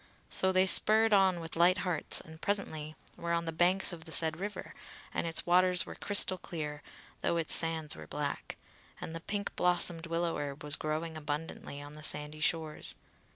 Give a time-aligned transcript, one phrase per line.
[0.31, 4.11] So they spurred on with light hearts and presently were on the banks of the
[4.11, 4.73] said river,
[5.13, 6.81] and its waters were crystal clear,
[7.21, 8.57] though its sands were black:
[8.99, 12.95] and the pink blossomed willow herb was growing abundantly on the sandy shores.